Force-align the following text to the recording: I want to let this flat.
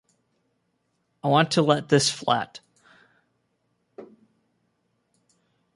I 1.23 1.27
want 1.27 1.51
to 1.51 1.61
let 1.61 1.87
this 1.89 2.09
flat. 2.09 2.59